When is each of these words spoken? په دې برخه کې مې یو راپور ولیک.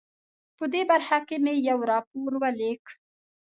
په 0.57 0.65
دې 0.73 0.81
برخه 0.91 1.17
کې 1.27 1.35
مې 1.43 1.53
یو 1.69 1.79
راپور 1.91 2.31
ولیک. 2.43 2.83